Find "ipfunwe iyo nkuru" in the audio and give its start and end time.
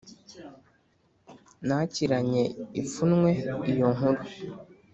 2.79-4.21